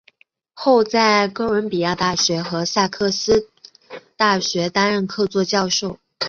[0.55, 3.49] 后在哥伦比亚大学和萨塞克斯
[4.17, 5.99] 大学担任客座教授。